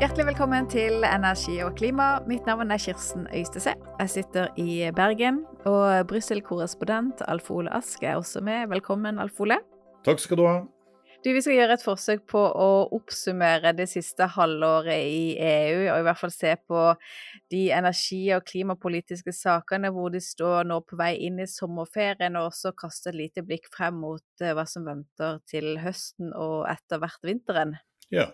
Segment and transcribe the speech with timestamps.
[0.00, 2.22] Hjertelig velkommen til Energi og klima.
[2.24, 3.74] Mitt navn er Kirsten Øystese.
[3.98, 5.42] Jeg sitter i Bergen.
[5.68, 8.70] Og Brussel-korrespondent Alf Ole Ask er også med.
[8.72, 9.58] Velkommen, Alf Ole.
[10.08, 10.54] Takk skal du ha.
[11.20, 16.00] Du, Vi skal gjøre et forsøk på å oppsummere det siste halvåret i EU, og
[16.00, 16.88] i hvert fall se på
[17.52, 22.54] de energi- og klimapolitiske sakene hvor de står nå på vei inn i sommerferien, og
[22.54, 27.04] også kaste et lite blikk frem mot eh, hva som venter til høsten og etter
[27.04, 27.76] hvert vinteren.
[28.08, 28.30] Ja.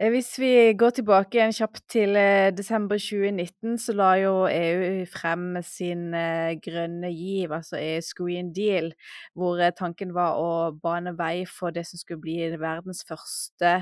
[0.00, 5.04] Eh, hvis vi går tilbake igjen kjapt til eh, desember 2019, så la jo EU
[5.06, 8.90] frem sin eh, grønne giv, altså EUs Green Deal,
[9.38, 13.76] hvor tanken var å bane vei for det som skulle bli verdens første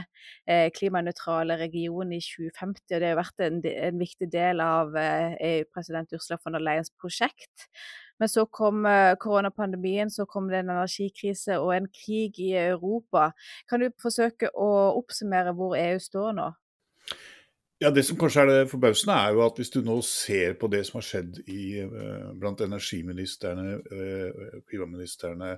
[0.76, 2.84] klimanøytrale region i 2050.
[2.92, 7.70] og Det har vært en, en viktig del av EU-president Ursula von der Leyens prosjekt.
[8.22, 13.32] Men så kom eh, koronapandemien, så kom det en energikrise og en krig i Europa.
[13.66, 14.68] Kan du forsøke å
[15.00, 16.44] oppsummere hvor EU står nå?
[17.82, 20.70] Ja, Det som kanskje er det forbausende, er jo at hvis du nå ser på
[20.70, 25.56] det som har skjedd i, eh, blant energiministrene, eh, klimaministrene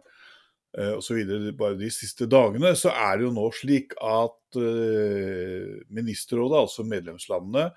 [0.75, 1.21] osv.
[1.55, 4.57] bare de siste dagene, så er det jo nå slik at
[5.95, 7.69] ministerrådet, altså medlemslandene,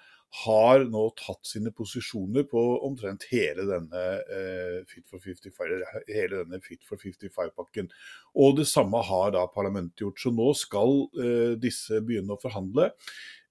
[0.44, 6.59] har nå tatt sine posisjoner på omtrent hele denne eh, Fit for 55, hele denne
[6.64, 7.88] Fit for 55-pakken.
[8.36, 10.20] Og det samme har da parlamentet gjort.
[10.22, 12.92] Så nå skal eh, disse begynne å forhandle.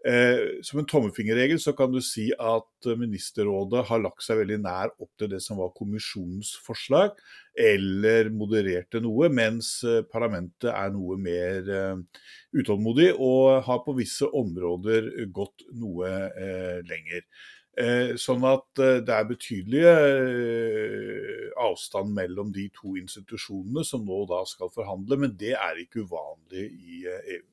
[0.04, 4.92] Eh, som en tommefingerregel så kan du si at Ministerrådet har lagt seg veldig nær
[5.02, 7.16] opp til det som var kommisjonens forslag,
[7.56, 12.22] eller modererte noe, mens eh, parlamentet er noe mer eh,
[12.54, 17.24] utålmodig og har på visse områder gått noe eh, lenger.
[17.76, 19.96] Eh, sånn at eh, det er betydelige
[21.60, 26.70] avstand mellom de to institusjonene som nå da skal forhandle, men det er ikke uvanlig
[26.70, 27.44] i EU.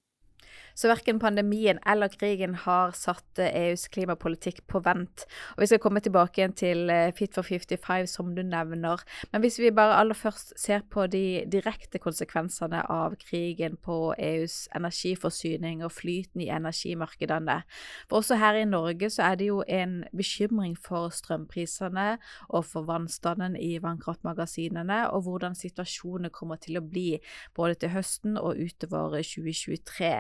[0.75, 5.25] Så verken pandemien eller krigen har satt EUs eh, e klimapolitikk på vent.
[5.55, 9.03] Og Vi skal komme tilbake igjen til eh, Fit for 55, som du nevner.
[9.31, 14.67] Men hvis vi bare aller først ser på de direkte konsekvensene av krigen på EUs
[14.75, 17.61] energiforsyning og flyten i energimarkedene.
[18.09, 22.17] For også her i Norge så er det jo en bekymring for strømprisene
[22.49, 27.19] og for vannstanden i vannkraftmagasinene, og hvordan situasjonen kommer til å bli
[27.55, 30.13] både til høsten og utover 2023.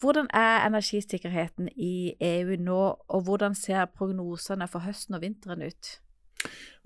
[0.00, 5.96] Hvordan er energisikkerheten i EU nå, og hvordan ser prognosene for høsten og vinteren ut?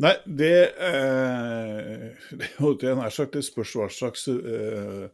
[0.02, 2.08] Nei, det, eh,
[2.80, 5.06] det sagt det spørs hva slags, eh,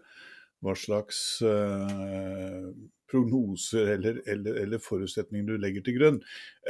[0.64, 2.70] hva slags eh,
[3.10, 6.18] prognoser eller, eller, eller, forutsetninger du legger til grunn.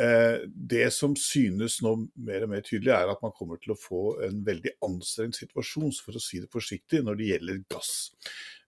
[0.01, 1.97] Eh, det som synes nå
[2.27, 5.93] mer og mer tydelig, er at man kommer til å få en veldig anstrengt situasjon,
[6.05, 7.93] for å si det forsiktig, når det gjelder gass.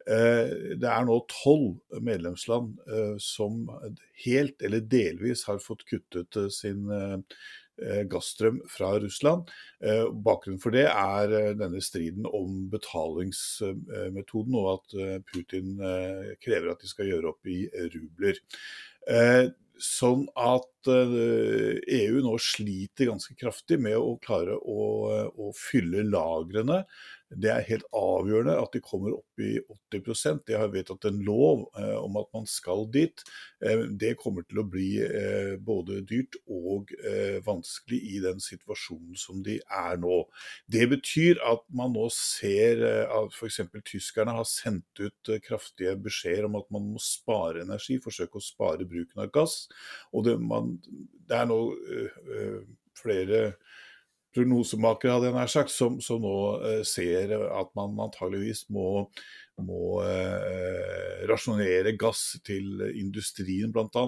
[0.06, 3.66] Eh, det er nå tolv medlemsland eh, som
[4.24, 6.88] helt eller delvis har fått kuttet eh, sin
[8.12, 9.48] gassstrøm fra Russland.
[10.22, 15.80] Bakgrunnen for det er denne striden om betalingsmetoden, og at Putin
[16.44, 17.64] krever at de skal gjøre opp i
[17.96, 18.38] rubler.
[19.82, 24.86] Sånn at EU nå sliter ganske kraftig med å klare å,
[25.32, 26.82] å fylle lagrene
[27.36, 29.54] det er helt avgjørende at de kommer opp i
[29.92, 33.22] 80% De har vedtatt en lov eh, om at man skal dit.
[33.64, 39.18] Eh, det kommer til å bli eh, både dyrt og eh, vanskelig i den situasjonen
[39.18, 40.22] som de er nå.
[40.70, 43.62] Det betyr at man nå ser eh, at f.eks.
[43.88, 48.44] tyskerne har sendt ut eh, kraftige beskjeder om at man må spare energi, forsøke å
[48.44, 49.66] spare bruken av gass.
[50.12, 50.76] Og det, man,
[51.28, 51.62] det er nå
[52.98, 53.42] flere
[54.34, 59.04] prognosemakere hadde jeg nær sagt, som, som nå eh, ser at man antageligvis må,
[59.62, 64.04] må eh, rasjonere gass til industrien bl.a.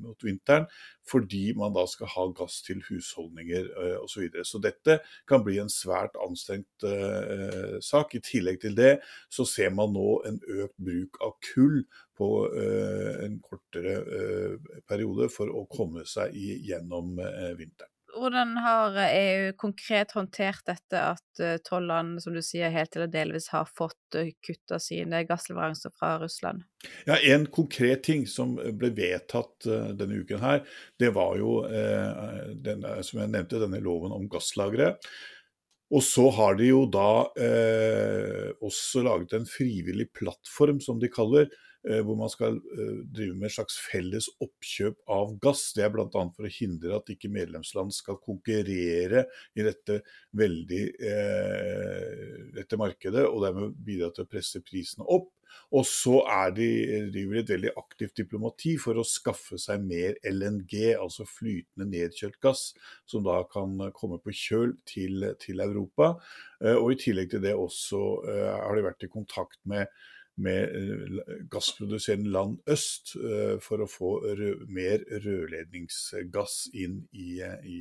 [0.00, 0.66] mot vinteren,
[1.08, 4.08] fordi man da skal ha gass til husholdninger eh, osv.
[4.08, 4.46] Så, videre.
[4.48, 8.16] så dette kan bli en svært anstrengt eh, sak.
[8.16, 8.96] I tillegg til det
[9.32, 11.82] så ser man nå en økt bruk av kull
[12.18, 17.97] på eh, en kortere eh, periode for å komme seg gjennom eh, vinteren.
[18.18, 23.10] Hvordan har EU konkret håndtert dette at eh, tolv land, som du sier, helt eller
[23.12, 26.64] delvis har fått eh, kutta sine gassleveranser fra Russland?
[27.06, 29.66] Ja, En konkret ting som ble vedtatt
[29.98, 30.62] denne uken her,
[30.98, 34.92] det var jo, uh, den, som jeg nevnte, denne loven om gasslagre.
[35.90, 37.10] Og så har de jo da
[37.40, 41.67] eh, også laget en frivillig plattform, som de kaller, Eh,
[42.04, 45.68] hvor man skal eh, drive med et slags felles oppkjøp av gass.
[45.76, 46.08] Det er bl.a.
[46.10, 50.00] for å hindre at ikke medlemsland skal konkurrere i dette
[50.38, 55.30] veldig eh, dette markedet, og dermed bidra til å presse prisene opp.
[55.72, 56.18] Og så
[56.56, 56.66] de,
[57.12, 62.66] driver et veldig aktivt diplomati for å skaffe seg mer LNG, altså flytende nedkjølt gass,
[63.08, 66.12] som da kan komme på kjøl til, til Europa.
[66.76, 68.04] Og i tillegg til det også
[68.60, 69.88] har de vært i kontakt med
[70.38, 73.14] med gassproduserende land øst
[73.64, 74.10] for å få
[74.70, 77.80] mer rørledningsgass inn i, i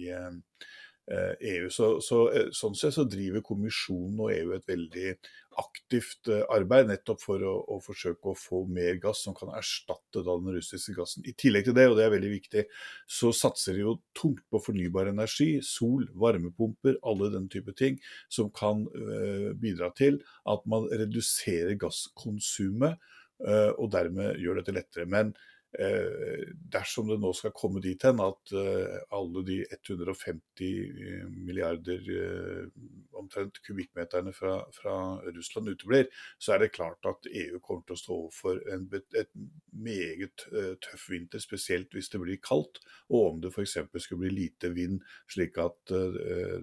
[1.08, 1.70] EU.
[1.72, 2.18] Så, så,
[2.56, 5.14] sånn sett så driver kommisjonen og EU et veldig
[5.58, 10.24] aktivt eh, arbeid nettopp for å, å, forsøke å få mer gass som kan erstatte
[10.26, 11.26] den russiske gassen.
[11.28, 12.66] I tillegg til det, og det er veldig viktig,
[13.10, 15.58] så satser de jo tungt på fornybar energi.
[15.66, 18.00] Sol, varmepumper, alle den type ting
[18.30, 22.98] som kan uh, bidra til at man reduserer gasskonsumet,
[23.48, 25.10] uh, og dermed gjør dette lettere.
[25.10, 31.28] Men Eh, dersom det nå skal komme dit hen at eh, alle de 150 eh,
[31.30, 32.08] milliarder
[33.18, 34.96] omtrent kubikkmeterne fra, fra,
[35.36, 36.08] Russland uteblir,
[36.42, 39.30] så er det klart at EU kommer til å stå overfor en et
[39.74, 40.46] meget
[40.82, 42.82] tøff vinter, spesielt hvis det blir kaldt,
[43.12, 43.78] og om det f.eks.
[43.98, 45.94] skulle bli lite vind, slik at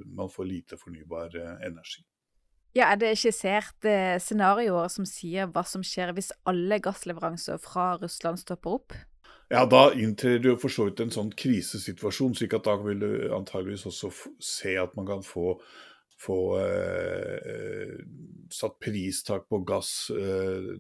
[0.06, 2.02] man får lite fornybar energi.
[2.75, 7.93] Ja, Er det skissert eh, scenarioer som sier hva som skjer hvis alle gassleveranser fra
[8.00, 8.97] Russland stopper opp?
[9.53, 12.99] Ja, da inntrer det jo for så vidt en sånn krisesituasjon, slik at da vil
[12.99, 14.11] du antageligvis også
[14.43, 15.53] se at man kan få,
[16.19, 17.93] få eh,
[18.50, 20.73] satt pristak på gass, eh,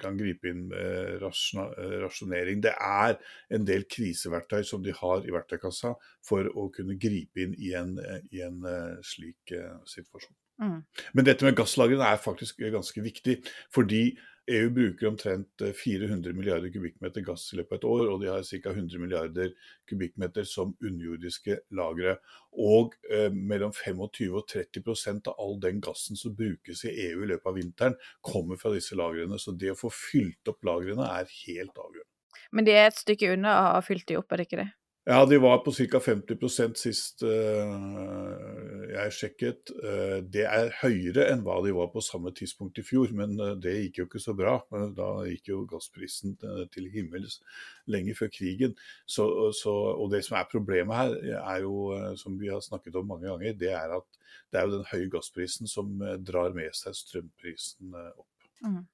[0.00, 2.62] kan gripe inn med rasjonering.
[2.64, 3.18] Det er
[3.52, 5.92] en del kriseverktøy som de har i verktøykassa
[6.24, 7.98] for å kunne gripe inn i en,
[8.32, 10.32] i en uh, slik uh, situasjon.
[10.62, 10.78] Mm.
[11.12, 13.40] Men dette med gasslagrene er faktisk ganske viktig.
[13.74, 14.06] Fordi
[14.46, 18.28] EU bruker omtrent 400 eh, milliarder kubikkmeter gass i løpet av et år, og de
[18.28, 18.74] har ca.
[18.74, 19.54] 100 milliarder
[19.88, 22.18] kubikkmeter som underjordiske lagre.
[22.52, 27.30] Og eh, mellom 25 og 30% av all den gassen som brukes i EU i
[27.32, 29.40] løpet av vinteren, kommer fra disse lagrene.
[29.40, 32.10] Så det å få fylt opp lagrene er helt avgjørende.
[32.54, 34.70] Men de er et stykke unna å ha fylt de opp, er det ikke det?
[35.06, 35.98] Ja, de var på ca.
[36.00, 37.74] 50% sist uh,
[38.88, 39.72] jeg sjekket.
[39.76, 43.50] Uh, det er høyere enn hva de var på samme tidspunkt i fjor, men uh,
[43.60, 44.54] det gikk jo ikke så bra.
[44.96, 46.38] Da gikk jo gassprisen
[46.72, 47.42] til himmels
[47.84, 48.72] lenge før krigen.
[49.04, 49.28] Så,
[49.60, 51.76] så, og det som er problemet her, er jo,
[52.16, 54.08] som vi har snakket om mange ganger, det er at
[54.48, 58.30] det er jo den høye gassprisen som drar med seg strømprisen opp.
[58.64, 58.86] Mm.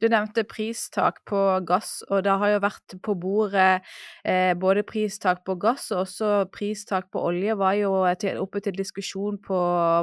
[0.00, 3.82] Du nevnte pristak på gass, og det har jo vært på bordet
[4.24, 7.56] eh, både pristak på gass og også pristak på olje.
[7.56, 9.58] var jo til, oppe til diskusjon på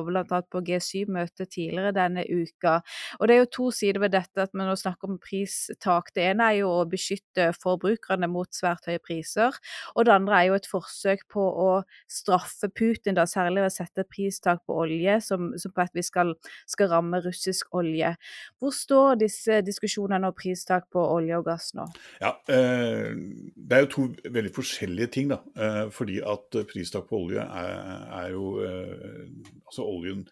[0.08, 0.42] bl.a.
[0.42, 2.80] på G7-møtet tidligere denne uka.
[3.20, 6.14] Og Det er jo to sider ved dette at vi nå snakker om pristak.
[6.16, 9.58] Det ene er jo å beskytte forbrukerne mot svært høye priser,
[9.96, 11.70] og det andre er jo et forsøk på å
[12.10, 16.04] straffe Putin, da, særlig ved å sette pristak på olje, som, som på at vi
[16.06, 16.34] skal,
[16.70, 18.14] skal ramme russisk olje.
[18.60, 21.86] Hvor står disse diskusjonene og pristak på olje og gass nå?
[22.22, 23.14] Ja, eh,
[23.56, 25.30] Det er jo to veldig forskjellige ting.
[25.30, 27.80] da, eh, fordi at pristak på olje er,
[28.24, 29.28] er jo eh,
[29.68, 30.28] Altså oljen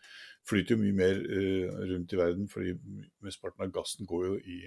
[0.48, 1.18] flyter jo mye mer
[1.90, 2.74] rundt i verden, fordi
[3.22, 4.58] mesteparten av gassen går jo i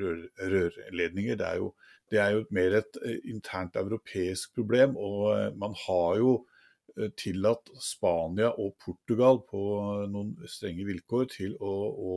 [0.00, 1.36] rør, rørledninger.
[1.36, 1.74] Det er, jo,
[2.10, 4.96] det er jo mer et internt europeisk problem.
[4.96, 6.46] Og man har jo
[7.16, 9.62] tillatt Spania og Portugal på
[10.12, 12.12] noen strenge vilkår til å, å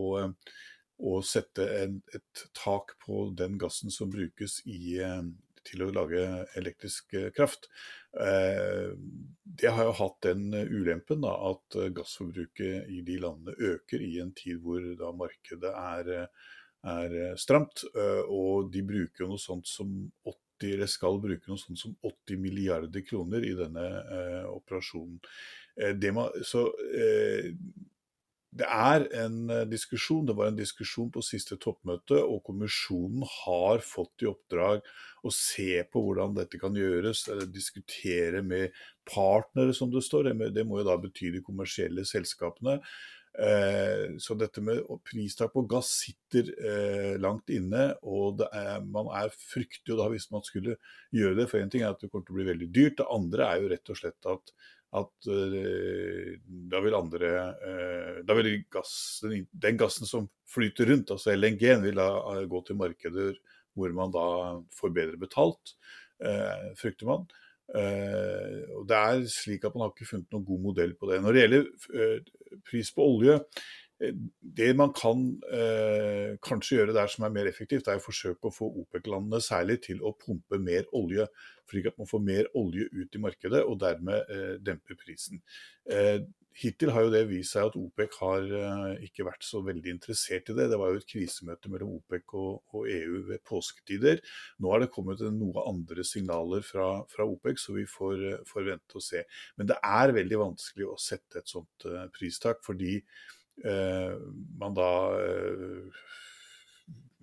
[0.98, 5.24] å sette en, et tak på den gassen som brukes i, eh,
[5.66, 6.22] til å lage
[6.60, 7.68] elektrisk eh, kraft.
[8.16, 8.94] Eh,
[9.44, 14.32] det har jo hatt den ulempen da, at gassforbruket i de landene øker i en
[14.38, 16.30] tid hvor da markedet er,
[16.86, 17.86] er stramt.
[18.28, 19.94] Og de bruker noe sånt som
[20.28, 23.86] 80, eller skal bruke noe sånt som 80 milliarder kroner i denne
[24.52, 25.20] operasjonen.
[26.00, 26.68] Det man, så
[28.56, 30.26] det er en eh, diskusjon.
[30.28, 34.86] Det var en diskusjon på siste toppmøte, og kommisjonen har fått i oppdrag
[35.26, 37.26] å se på hvordan dette kan gjøres.
[37.32, 38.76] eller Diskutere med
[39.12, 40.32] partnere, som det står.
[40.56, 42.80] Det må jo da bety de kommersielle selskapene.
[43.36, 49.34] Eh, så dette med pristak på gass sitter eh, langt inne, og er, man er
[49.36, 50.78] frykter da hvis man skulle
[51.12, 51.50] gjøre det.
[51.52, 53.60] For én ting er at det kommer til å bli veldig dyrt, det andre er
[53.66, 54.56] jo rett og slett at
[54.96, 56.32] at uh,
[56.72, 61.84] da vil andre uh, Da vil gass, den, den, gassen som flyter rundt, altså LNG-en,
[61.86, 63.36] vil da uh, gå til markeder
[63.76, 64.28] hvor man da
[64.72, 65.74] får bedre betalt,
[66.80, 67.26] frykter man.
[67.76, 71.18] og Det er slik at man har ikke funnet noen god modell på det.
[71.20, 73.36] Når det gjelder pris på olje,
[74.00, 75.22] det man kan
[75.56, 79.80] eh, kanskje gjøre der som er mer effektivt, er å forsøke å få OPEC-landene særlig
[79.88, 81.28] til å pumpe mer olje,
[81.70, 85.40] slik at man får mer olje ut i markedet og dermed eh, demper prisen.
[85.88, 86.26] Eh,
[86.56, 90.52] hittil har jo det vist seg at OPEC har eh, ikke vært så veldig interessert
[90.52, 90.68] i det.
[90.72, 94.22] Det var jo et krisemøte mellom OPEC og, og EU ved påsketider.
[94.64, 98.68] Nå har det kommet noe andre signaler fra, fra OPEC, så vi får, eh, får,
[98.72, 99.26] vente og se.
[99.60, 103.00] Men det er veldig vanskelig å sette et sånt eh, pristak, fordi
[103.64, 104.90] man da
[105.22, 106.04] eh,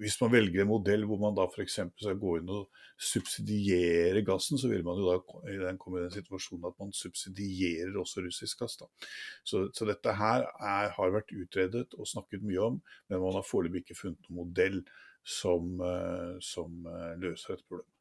[0.03, 1.77] hvis man velger en modell hvor man da f.eks.
[2.01, 6.71] skal gå inn og subsidiere gassen, så vil man jo da komme i den situasjonen
[6.71, 8.81] at man subsidierer også russisk gass.
[9.45, 13.47] Så, så dette her er, har vært utredet og snakket mye om, men man har
[13.47, 14.83] foreløpig ikke funnet noen modell
[15.23, 16.87] som, eh, som
[17.23, 17.92] løser dette problemet.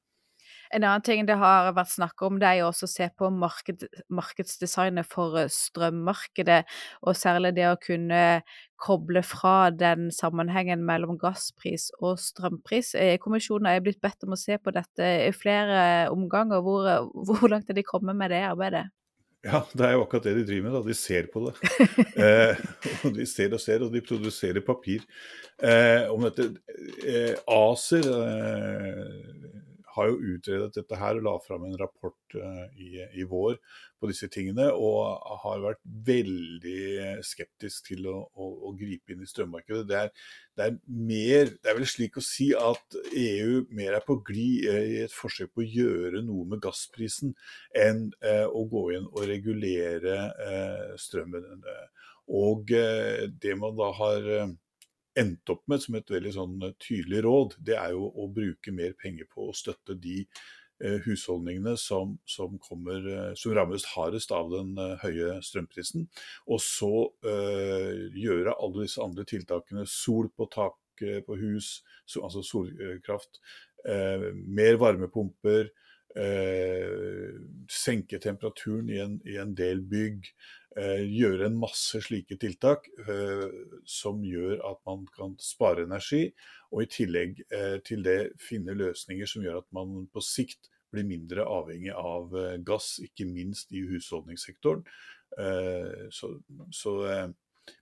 [0.72, 3.30] En annen ting det har vært snakk om, det er jo også å se på
[3.36, 6.62] marked, markedsdesignet for eh, strømmarkedet,
[7.04, 8.22] og særlig det å kunne
[8.82, 12.96] koble fra den sammenhengen mellom gasspris og strømpris.
[12.96, 16.64] Eh, kommisjonen er blitt bedt om å se på dette i flere omganger.
[16.66, 18.88] Hvor, hvor langt er de kommet med det arbeidet?
[19.42, 20.76] Ja, det er jo akkurat det de driver med.
[20.76, 21.54] da, De ser på det.
[22.26, 22.60] eh,
[23.08, 25.06] og De ser og ser, og de produserer papir.
[25.58, 26.52] Eh, om dette
[27.02, 29.41] eh, ACER eh,
[29.96, 33.58] har jo utredet dette her og la fram en rapport uh, i, i, vår
[34.02, 39.30] på disse tingene, og har vært veldig skeptisk til å, å, å gripe inn i
[39.30, 39.84] strømmarkedet.
[39.90, 40.10] Det er,
[40.58, 40.80] det er,
[41.12, 45.14] mer, det er vel slik å si at EU mer er på glid i et
[45.14, 47.36] forsøk på å gjøre noe med gassprisen
[47.78, 50.18] enn eh, å gå inn og regulere
[50.48, 51.62] eh, strømmen.
[52.32, 54.28] Og det man da har
[55.20, 58.74] endt opp med som et veldig sånn eh, tydelig råd, det er jo å bruke
[58.76, 64.34] mer penger på å støtte de eh, husholdningene som, som, kommer, eh, som, rammes hardest
[64.36, 66.08] av den høye strømprisen.
[66.48, 66.94] Og så
[67.28, 73.40] øh, gjøre alle disse andre tiltakene, sol på tak på hus, so, altså solkraft,
[73.90, 75.72] øh, mer varmepumper,
[76.14, 80.30] øh, senke temperaturen i en, i en del bygg,
[80.80, 83.48] gjøre en masse slike tiltak eh,
[83.84, 86.30] som gjør at man kan spare energi,
[86.72, 91.08] og i tillegg eh, til det finne løsninger som gjør at man på sikt blir
[91.08, 92.34] mindre avhengig av
[92.68, 94.82] gass, ikke minst i husholdningssektoren.
[96.12, 96.32] Så,
[96.76, 96.96] så,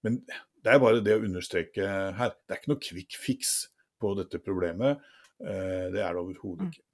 [0.06, 1.88] men det er bare det å understreke
[2.20, 2.36] her.
[2.46, 3.56] Det er ikke noe quick fix
[3.98, 5.02] på dette problemet.
[5.42, 6.70] Det er det overhodet mm.
[6.70, 6.86] ikke.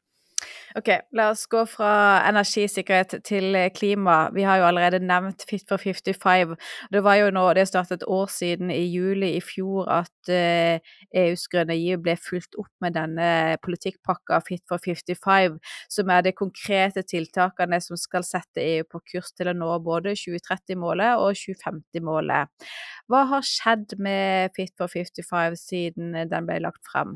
[0.76, 1.90] Ok, la oss gå fra
[2.28, 4.16] energisikkerhet til klima.
[4.36, 6.56] Vi har jo allerede nevnt Fit for 55.
[6.92, 10.82] Det var jo nå, det startet et år siden, i juli i fjor, at eh,
[11.16, 15.56] EUs grønne giv ble fulgt opp med denne politikkpakka Fit for 55,
[15.96, 20.18] som er de konkrete tiltakene som skal sette EU på kurs til å nå både
[20.20, 22.68] 2030-målet og 2050-målet.
[23.08, 27.16] Hva har skjedd med Fit for 55 siden den ble lagt frem?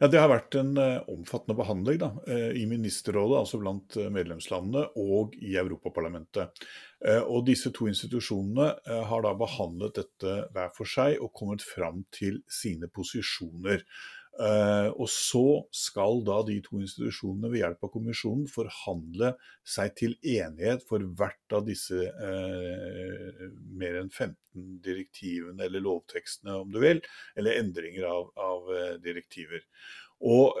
[0.00, 4.08] Ja, Det har vært en uh, omfattende behandling da, uh, i Ministerrådet, altså blant uh,
[4.10, 6.64] medlemslandene, og i Europaparlamentet.
[7.26, 8.68] og Disse to institusjonene
[9.10, 13.82] har da behandlet dette hver for seg og kommet fram til sine posisjoner.
[14.40, 20.14] Uh, og så skal da de to institusjonene ved hjelp av kommisjonen forhandle seg til
[20.24, 23.42] enighet for hvert av disse uh,
[23.76, 27.02] mer enn 15 direktivene, eller lovtekstene om du vil,
[27.36, 29.66] eller endringer av, av uh, direktiver.
[30.22, 30.54] Og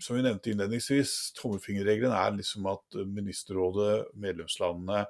[0.00, 5.02] som vi nevnte innledningsvis, tommelfingerregelen er liksom at Ministerrådet, medlemslandene,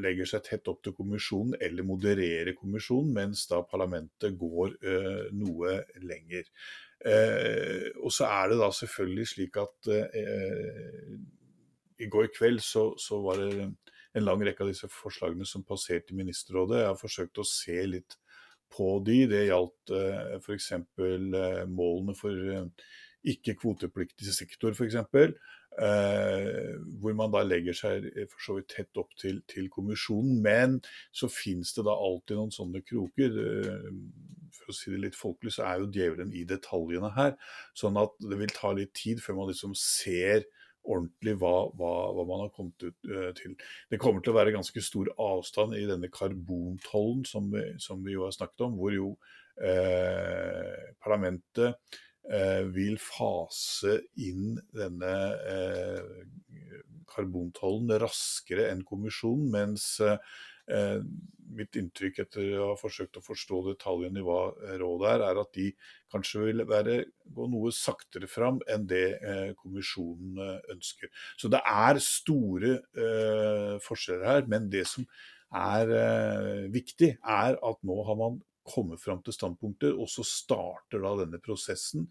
[0.00, 4.78] legger seg tett opp til kommisjonen eller modererer kommisjonen, mens da parlamentet går
[5.36, 6.48] noe lenger.
[7.06, 11.16] Eh, og så er det da selvfølgelig slik at eh,
[12.02, 13.68] i går kveld så, så, var det
[14.16, 16.80] en lang rekke av disse forslagene som passerte Ministerrådet.
[16.82, 18.16] Jeg har forsøkt å se litt
[18.72, 19.22] på de.
[19.30, 20.70] Det gjaldt eh, f.eks.
[20.76, 22.88] Eh, målene for eh,
[23.32, 24.98] ikke-kvotepliktig sektor, f.eks.
[25.76, 30.38] Eh, hvor man da legger seg for så vidt tett opp til, til kommisjonen.
[30.44, 30.78] Men
[31.12, 33.40] så finnes det da alltid noen sånne kroker.
[33.42, 33.90] Eh,
[34.56, 37.34] for å si det litt folkelig, så er jo djevelen i detaljene her.
[37.76, 40.46] Sånn at det vil ta litt tid før man liksom ser
[40.86, 43.56] ordentlig hva, hva, hva, man har kommet ut uh, til.
[43.90, 48.14] Det kommer til å være ganske stor avstand i denne karbontollen som vi, som vi
[48.14, 49.08] jo har snakket om, hvor jo
[49.58, 51.74] eh, parlamentet
[52.74, 55.12] vil fase inn denne
[57.06, 59.86] karbontollen raskere enn kommisjonen, mens
[60.66, 60.98] Eh,
[61.56, 65.38] mitt inntrykk etter å ha forsøkt å forstå detaljene i hva eh, rådet er, er
[65.38, 65.66] at de
[66.10, 66.96] kanskje vil være,
[67.36, 70.40] gå noe saktere fram enn det eh, kommisjonen
[70.74, 71.12] ønsker.
[71.38, 72.74] Så det er store
[73.86, 75.06] forskjeller her, men det som
[75.54, 75.94] er
[76.74, 79.96] viktig, er at nå har man komme fram til standpunkter.
[79.96, 82.06] Og så starter da denne prosessen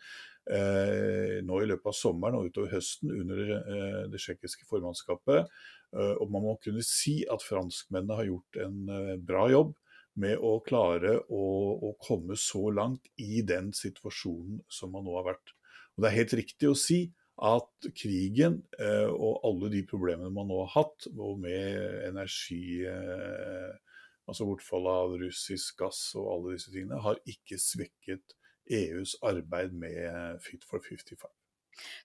[0.50, 5.52] eh, nå i løpet av sommeren og utover høsten under eh, det tsjekkiske formannskapet.
[5.96, 9.76] Eh, og man må kunne si at franskmennene har gjort en eh, bra jobb
[10.22, 11.44] med å klare å,
[11.76, 15.56] å, komme så langt i den situasjonen som man nå har vært.
[15.96, 17.00] Og Det er helt riktig å si
[17.44, 23.74] at krigen eh, og alle de problemene man nå har hatt, og med energi eh,
[24.25, 30.39] Altså bortfallet av russisk gass og alle disse tingene, har ikke svekket EUs arbeid med
[30.41, 31.29] Fit for 55.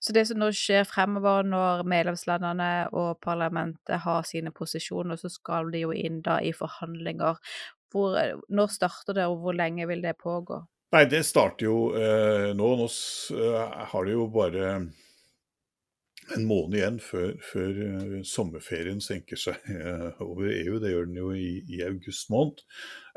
[0.03, 5.71] Så det som nå skjer fremover, når medlemslandene og parlamentet har sine posisjoner, så skal
[5.73, 7.39] de jo inn da i forhandlinger.
[7.91, 8.17] Hvor,
[8.51, 10.61] når starter det, og hvor lenge vil det pågå?
[10.91, 12.69] Nei, det starter jo eh, nå.
[12.81, 14.73] Nå eh, har det jo bare
[16.35, 20.79] en måned igjen før, før uh, sommerferien senker seg uh, over EU.
[20.81, 22.63] Det gjør den jo i, i august måned.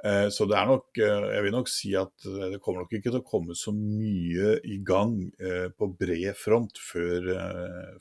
[0.05, 3.23] Uh, så det er nok Jeg vil nok si at det kommer nok ikke til
[3.23, 5.17] å komme så mye i gang
[5.79, 7.31] på bred front før,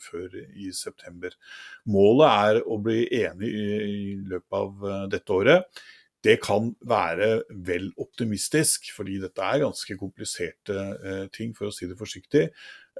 [0.03, 1.35] før, i september.
[1.89, 5.83] Målet er å bli enig i, i løpet av dette året.
[6.23, 11.99] Det kan være vel optimistisk, fordi dette er ganske kompliserte ting, for å si det
[11.99, 12.45] forsiktig.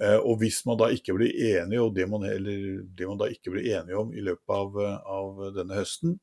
[0.02, 3.54] Eh, og hvis man da ikke blir enige, og det man, det man da ikke
[3.54, 4.80] blir enige om i løpet av,
[5.20, 6.18] av, denne høsten,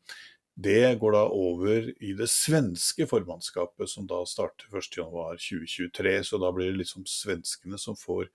[0.61, 6.17] det går da over i det svenske formannskapet, som da starter 1.1.2023.
[6.27, 8.27] Så da blir det liksom svenskene som får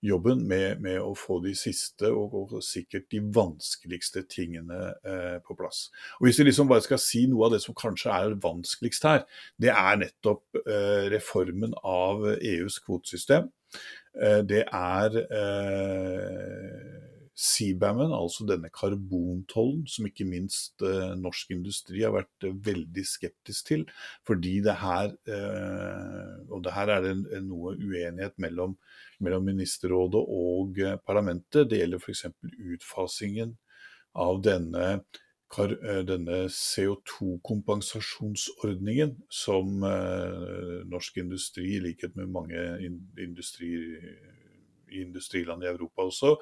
[0.00, 5.56] jobben med, med, å få de siste og, og sikkert de vanskeligste tingene eh, på
[5.58, 5.88] plass.
[6.18, 9.24] Og Hvis vi liksom bare skal si noe av det som kanskje er vanskeligst her,
[9.58, 13.50] det er nettopp eh, reformen av EUs kvotesystem.
[14.16, 16.98] Eh, det er eh,
[17.38, 23.70] CBAM-en, altså denne karbontollen, som ikke minst eh, norsk industri har vært eh, veldig skeptisk
[23.70, 23.84] til.
[24.26, 28.74] Fordi det her, eh, og det her er det noe uenighet mellom,
[29.22, 31.68] mellom Ministerrådet og eh, parlamentet.
[31.70, 32.26] Det gjelder f.eks.
[32.74, 33.54] utfasingen
[34.18, 34.90] av denne
[35.56, 42.78] denne CO2-kompensasjonsordningen som eh, norsk industri, i likhet med mange
[43.18, 43.96] industri,
[44.90, 46.36] industriland i Europa også,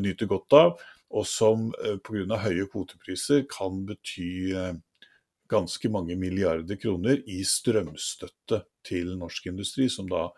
[0.00, 0.78] nyter godt av.
[1.12, 2.36] Og som eh, pga.
[2.44, 4.52] høye kvotepriser kan bety
[5.52, 10.30] ganske mange milliarder kroner i strømstøtte til norsk industri, som da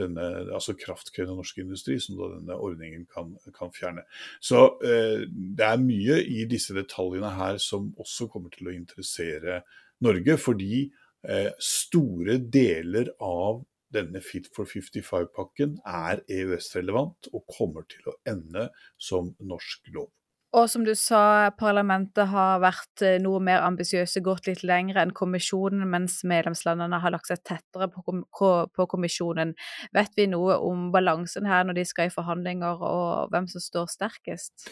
[0.00, 4.04] denne, altså kraftkrevende norsk industri, som da denne ordningen kan, kan fjerne.
[4.40, 9.62] Så eh, det er mye i disse detaljene her som også kommer til å interessere
[10.02, 10.86] Norge, fordi
[11.28, 18.70] eh, store deler av denne Fit for 55-pakken er EØS-relevant og kommer til å ende
[18.96, 20.08] som norsk lov.
[20.52, 25.14] Og som du sa, parlamentet har vært eh, noe mer ambisiøse, gått litt lenger enn
[25.16, 29.54] kommisjonen, mens medlemslandene har lagt seg tettere på, kommisjonen.
[29.96, 33.88] Vet vi noe om balansen her når de skal i forhandlinger, og hvem som står
[33.94, 34.68] sterkest?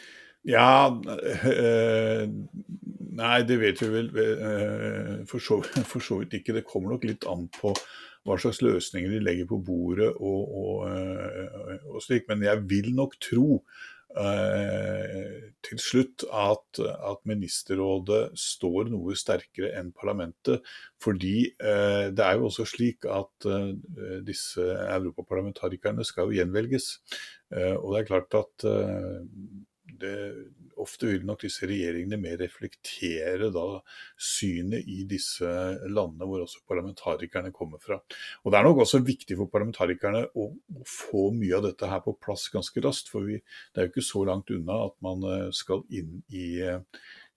[0.49, 2.29] Ja øh,
[3.11, 6.55] Nei, det vet vi vel øh, for, så, for, så, vidt ikke.
[6.57, 7.75] Det kommer nok litt an på
[8.25, 12.29] hva slags løsninger de legger på bordet og, og, øh, og slik.
[12.29, 13.63] Men jeg vil nok tro
[14.11, 20.67] til slutt at, at, Ministerrådet står noe sterkere enn parlamentet.
[21.03, 26.93] Fordi eh, det er jo også slik at eh, disse europaparlamentarikerne skal jo gjenvelges.
[27.55, 29.21] Eh, og det er klart at eh,
[30.01, 30.17] det,
[30.83, 33.65] ofte vil nok disse regjeringene mer reflektere da
[34.17, 35.47] synet i disse
[35.89, 38.01] landene hvor også parlamentarikerne kommer fra.
[38.45, 40.51] Og Det er nok også viktig for parlamentarikerne å,
[40.87, 43.11] få mye av dette her på plass ganske raskt.
[43.13, 43.39] For vi,
[43.73, 46.47] det er jo ikke så langt unna at man eh, skal inn i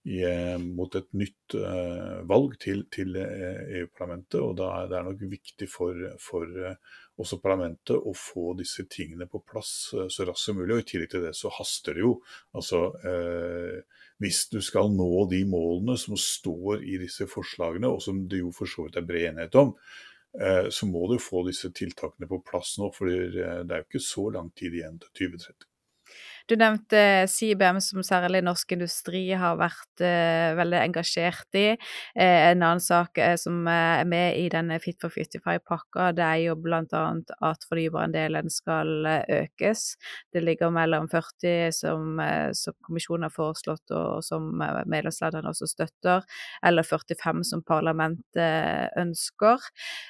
[0.04, 4.36] i, eh, mot et nytt uh, valg til, til EU-parlamentet.
[4.40, 6.76] og da er Det er nok viktig for, for uh,
[7.16, 10.76] også parlamentet å få disse tingene på plass uh, så raskt som mulig.
[10.76, 12.18] og I tillegg til det så haster det jo.
[12.52, 12.92] Altså,
[14.20, 18.52] Hvis du skal nå de målene som står i disse forslagene, og som det jo
[18.52, 19.74] for så vidt er bred enighet om,
[20.70, 22.90] så må du få disse tiltakene på plass nå.
[22.94, 25.73] For det er jo ikke så lang tid igjen til 2030.
[26.44, 31.70] Du nevnte CBM, som særlig norsk industri har vært eh, veldig engasjert i.
[31.72, 36.42] Eh, en annen sak eh, som er med i denne Fit for 55-pakka, det er
[36.42, 36.82] jo bl.a.
[37.48, 39.94] at fornybarandelen skal økes.
[40.36, 42.20] Det ligger mellom 40 som,
[42.52, 46.28] som kommisjonen har foreslått og som eh, medlemslandene også støtter,
[46.60, 49.64] eller 45 som parlamentet ønsker.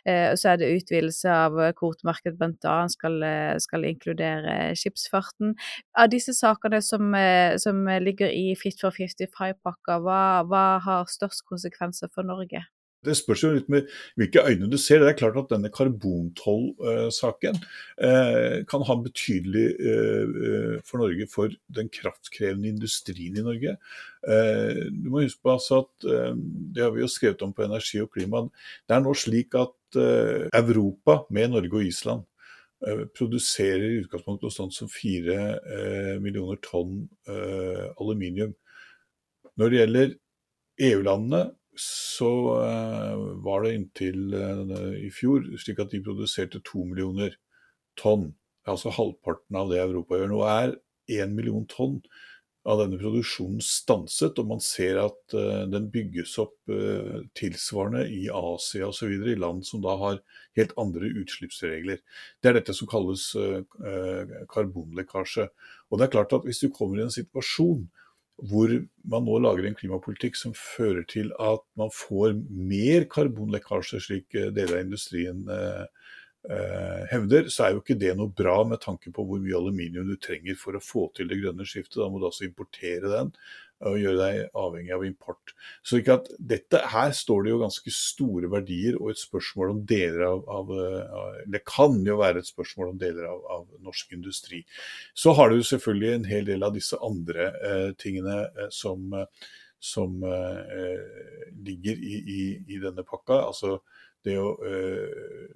[0.05, 2.77] og så er det utvidelse av kvotemarkedet, bl.a.
[2.91, 3.23] Skal,
[3.63, 5.55] skal inkludere skipsfarten.
[5.95, 11.11] Av disse disse sakene som, eh, som ligger i Fit for 55-pakka, hva, hva, har
[11.11, 12.65] størst konsekvenser for Norge?
[13.05, 15.03] Det spørs jo litt med hvilke øyne du ser.
[15.03, 17.59] Det er klart at denne karbontoll-saken
[18.01, 23.77] eh, kan ha betydelig eh, for Norge for den kraftkrevende industrien i Norge.
[24.25, 26.05] Du må huske på altså at
[26.73, 28.41] Det har vi jo skrevet om på energi og klima.
[28.89, 29.99] Det er nå slik at
[30.57, 32.25] Europa, med Norge og Island,
[33.17, 37.07] produserer i utgangspunktet noe sånt som fire millioner tonn
[37.97, 38.53] aluminium.
[39.57, 40.15] Når det gjelder
[40.89, 41.43] EU-landene,
[41.81, 44.35] så uh, var det inntil
[45.01, 47.35] i fjor slik at de produserte to millioner
[47.99, 48.29] tonn.
[48.69, 50.31] Altså halvparten av det Europa gjør.
[50.31, 50.77] Nå er
[51.19, 51.99] én million tonn
[52.65, 56.73] av denne produksjonen stanset, og man ser at uh, den bygges opp
[57.37, 60.23] tilsvarende i Asia osv., i land som da har
[60.57, 62.01] helt andre utslippsregler.
[62.41, 63.27] Det er dette som kalles
[64.53, 65.49] karbonlekkasje.
[65.91, 67.85] Og det er klart at hvis du kommer i en situasjon
[68.43, 68.73] hvor
[69.07, 74.81] man nå lager en klimapolitikk som fører til at man får mer karbonlekkasje, slik deler
[74.81, 75.85] av industrien eh,
[76.51, 80.09] eh, hevder, så er jo ikke det noe bra med tanke på hvor mye aluminium
[80.11, 82.01] du trenger for å få til det grønne skiftet.
[82.03, 83.35] Da må du altså importere den
[83.85, 85.53] og gjøre deg avhengig av import.
[85.85, 89.83] Så ikke at dette, Her står det jo ganske store verdier og et spørsmål om
[89.89, 90.71] deler av, av
[91.51, 94.63] Det kan jo være et spørsmål om deler av, av, norsk industri.
[95.15, 99.13] Så har du selvfølgelig en hel del av disse andre eh, tingene eh, som,
[99.81, 101.05] som eh,
[101.67, 103.43] ligger i, i, i, denne pakka.
[103.51, 103.79] Altså
[104.25, 105.51] det å eh,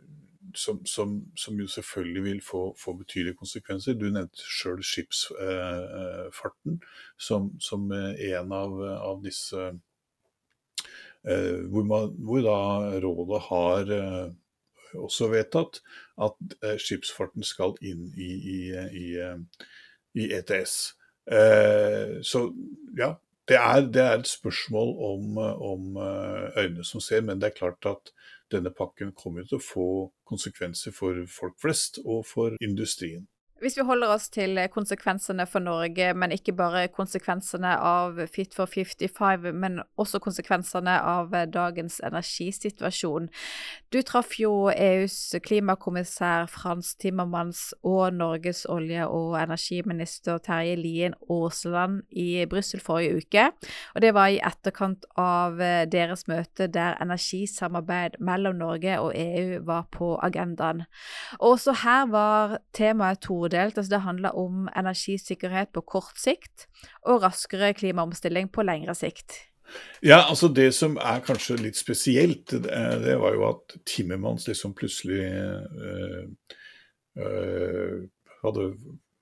[0.54, 3.92] som, som, som, jo selvfølgelig vil få, få betydelige konsekvenser.
[3.94, 6.80] Du nevnte sjøl skipsfarten
[7.18, 9.70] som, som, en av, av disse
[11.28, 12.58] eh, hvor, man, hvor, da
[13.04, 14.28] rådet har eh,
[14.98, 15.80] også vedtatt
[16.24, 18.61] at eh, skipsfarten skal inn i, i,
[19.04, 19.06] i,
[20.18, 20.94] i ETS.
[22.24, 22.40] så
[22.96, 23.11] ja,
[23.48, 25.37] det er, det er, et spørsmål om,
[25.72, 25.96] om
[26.56, 28.12] øynene som ser, men det er klart at
[28.52, 29.88] denne pakken kommer til å få
[30.28, 33.26] konsekvenser for folk flest og for industrien.
[33.59, 38.71] Hvis vi holder oss til konsekvensene for Norge, men ikke bare konsekvensene av Fit for
[38.71, 43.27] 55, men også konsekvensene av dagens energisituasjon.
[43.90, 52.05] Du traff jo EUs klimakommissær Frans Timmermans og Norges olje- og energiminister Terje Lien Aasland
[52.14, 53.49] i Brussel forrige uke.
[53.97, 55.59] Og det var i etterkant av
[55.90, 60.87] deres møte der energisamarbeid mellom Norge og EU var på agendaen.
[61.40, 63.78] Og også her var temaet to todelt.
[63.78, 66.68] Altså det handler om energisikkerhet på kort sikt
[67.02, 69.44] og raskere klimaomstilling på lengre sikt.
[70.02, 75.20] Ja, altså Det som er kanskje litt spesielt, det var jo at Timmermans liksom plutselig
[75.28, 76.24] øh,
[77.18, 78.08] øh,
[78.44, 78.70] hadde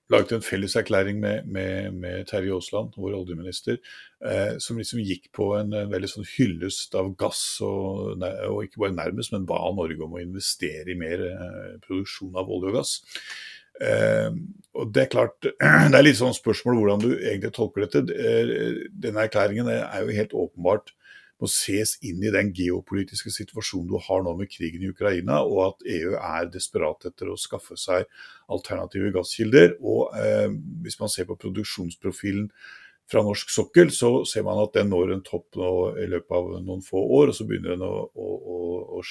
[0.09, 3.77] laget en felleserklæring med, med, med Terje Aasland, vår oljeminister,
[4.25, 8.85] eh, som liksom gikk på en, en veldig sånn hyllest av gass, og, og, ikke
[8.85, 12.79] bare nærmest, men ba Norge om å investere i mer eh, produksjon av olje og
[12.79, 12.95] gass.
[13.81, 14.29] Eh,
[14.77, 15.37] og Det er klart,
[15.91, 18.03] det er litt sånn spørsmål hvordan du egentlig tolker dette.
[18.13, 20.93] Eh, denne erklæringen er jo helt åpenbart
[21.37, 25.59] må ses inn i den geopolitiske situasjonen du har nå med krigen i Ukraina, og
[25.67, 28.07] at EU er desperat etter å skaffe seg
[28.53, 29.75] alternative gasskilder.
[29.81, 30.49] Og eh,
[30.83, 32.49] Hvis man ser på produksjonsprofilen
[33.11, 35.71] fra norsk sokkel, så ser man at den når en topp nå
[36.03, 38.57] i løpet av noen få år, og så begynner den å, å, å,
[38.99, 39.03] å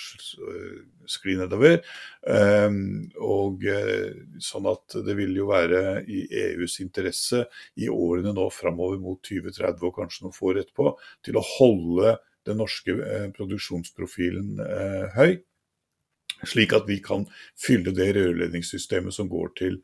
[1.09, 1.81] skli nedover.
[2.29, 7.47] Um, og eh, sånn at det vil jo være i EUs interesse
[7.81, 10.93] i årene nå framover mot 2030 og kanskje noen få år etterpå,
[11.25, 15.39] til å holde den norske eh, produksjonsprofilen eh, høy.
[16.45, 17.25] Slik at vi kan
[17.57, 19.81] fylle det rørledningssystemet som går til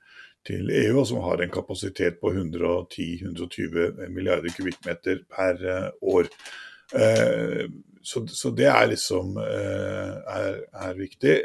[0.47, 6.31] til EU, og som har en kapasitet på 110-120 milliarder kubikkmeter per eh, år.
[6.95, 7.65] Eh,
[8.03, 11.37] så, så, det er liksom eh, er, er viktig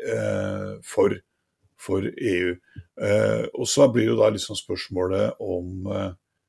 [0.85, 1.13] for,
[1.77, 2.55] for EU.
[3.53, 5.85] Og så blir jo da liksom spørsmålet om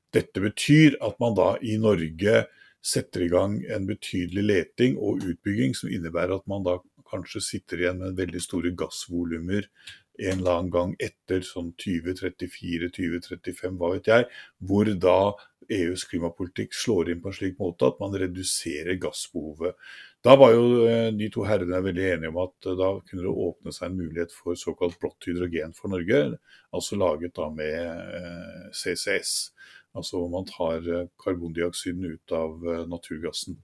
[0.09, 2.47] dette betyr at man da i Norge
[2.81, 7.83] setter i gang en betydelig leting og utbygging som innebærer at man da kanskje sitter
[7.83, 9.67] igjen med veldig store gassvolumer
[10.19, 14.27] en eller annen gang etter sånn 2034-2035, hva vet jeg,
[14.67, 15.19] hvor da
[15.69, 19.77] EUs klimapolitikk slår inn på en slik måte at man reduserer gassbehovet.
[20.25, 23.35] Da var jo eh, de to herrene veldig enige om at eh, da kunne det
[23.45, 26.23] åpne seg en mulighet for såkalt blått hydrogen for Norge,
[26.75, 27.77] altså laget da med
[28.19, 29.35] eh, CCS.
[29.97, 30.85] Altså hvor man tar
[31.17, 33.55] karbondioksiden ut av naturgassen.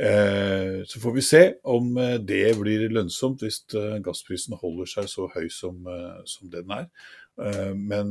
[0.00, 5.10] Eh, så får vi se om eh, det blir lønnsomt hvis eh, gassprisen holder seg
[5.12, 5.84] så høy som,
[6.28, 6.88] som den er.
[7.32, 8.10] Men,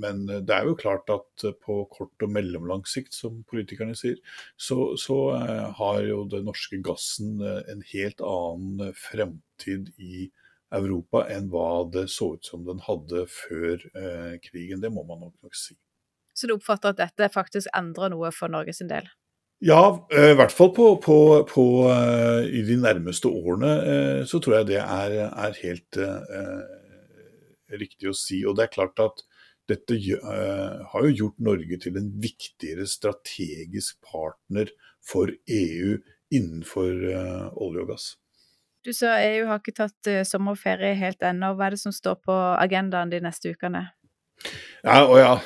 [0.00, 4.16] men, det er jo klart at på kort og mellomlang sikt, som politikerne sier,
[4.56, 5.18] så, så
[5.76, 10.30] har jo den norske gassen en helt annen fremtid i
[10.72, 13.84] Europa enn hva det så ut som den hadde før
[14.48, 14.80] krigen.
[14.80, 15.76] Det må man nok, si.
[16.32, 19.12] Så du oppfatter at dette faktisk endrer noe for Norges del?
[19.62, 24.40] Ja, eh, i hvert fall på, på, på, eh, i de nærmeste årene eh, så
[24.42, 26.64] tror jeg det er, er helt eh,
[27.78, 28.40] riktig å si.
[28.42, 29.22] Og det er klart at
[29.70, 35.94] dette eh, har jo gjort Norge til en viktigere strategisk partner for EU
[36.34, 38.08] innenfor eh, olje og gass.
[38.82, 41.52] Du sa EU har ikke tatt sommerferie helt ennå.
[41.54, 43.92] Hva er det som står på agendaen de neste ukene?
[44.82, 45.36] Ja, og ja.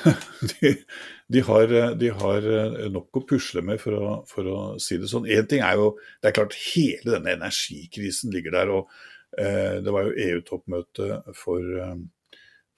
[1.27, 1.67] De, har,
[1.99, 2.45] de, har,
[2.93, 5.27] nok å pusle med, for å, for å si det sånn.
[5.27, 5.89] Én ting er jo
[6.21, 8.71] Det er klart hele denne energikrisen ligger der.
[8.71, 8.93] og
[9.37, 11.97] eh, Det var jo EU-toppmøte for, eh,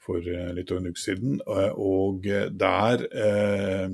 [0.01, 3.85] for, eh, litt over en uke siden, eh, og der eh,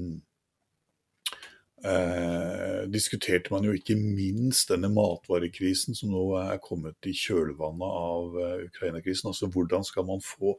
[1.83, 8.39] eh, diskuterte man jo ikke minst denne matvarekrisen som nå er kommet i kjølvannet av
[8.69, 9.33] Ukraina-krisen.
[9.33, 10.55] Altså hvordan skal man få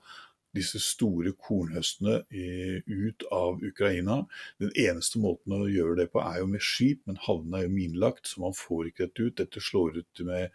[0.57, 2.23] disse store kornhøstene
[2.87, 4.23] ut av Ukraina.
[4.63, 7.77] Den eneste måten å gjøre det på er jo med skip, men havnene er jo
[7.77, 9.37] minlagt, så man får ikke dette ut.
[9.43, 10.49] Dette slår ut med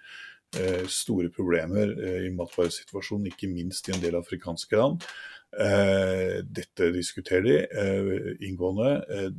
[0.57, 5.07] eh, store problemer eh, i matvaresituasjonen, ikke minst i en del afrikanske land.
[5.51, 9.31] Eh, dette diskuterer de inngående.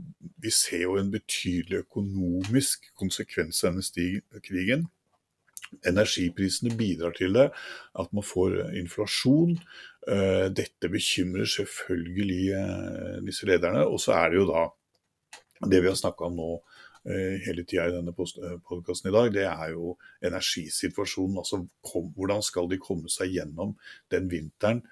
[0.42, 4.90] Vi ser jo en betydelig økonomisk konsekvens av denne krigen.
[5.88, 7.48] Energiprisene bidrar til det,
[7.98, 9.57] at man får inflasjon.
[10.03, 13.85] Eh, dette bekymrer selvfølgelig eh, disse lederne.
[13.87, 14.65] Og så er det jo da
[15.71, 16.49] det vi har snakka om nå
[17.07, 19.95] eh, hele tida i denne podkasten i dag, det er jo
[20.27, 21.38] energisituasjonen.
[21.38, 23.77] Altså hvordan skal de komme seg gjennom
[24.11, 24.83] den vinteren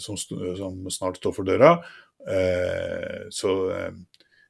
[0.00, 1.74] som, som snart står for døra.
[3.28, 3.50] Så,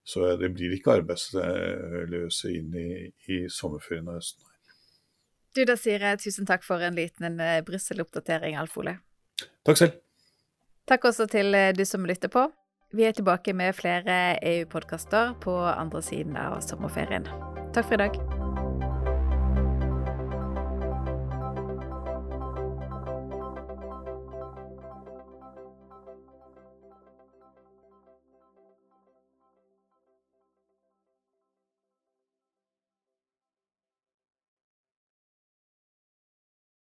[0.06, 4.46] så det blir ikke arbeidsløse inn i, i sommerferien og høsten.
[5.50, 9.00] Du, Da sier jeg tusen takk for en liten Brussel-oppdatering, Alf Ole.
[9.66, 10.00] Takk selv.
[10.88, 12.48] Takk også til eh, du som lytter på.
[12.92, 17.28] Vi er tilbake med flere EU-podkaster på andre siden av sommerferien.
[17.74, 18.39] Takk for i dag.